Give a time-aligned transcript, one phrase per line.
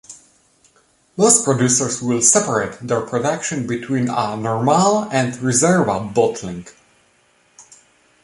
[1.15, 6.65] Most producers will separate their production between a "normale" and "riserva" bottling.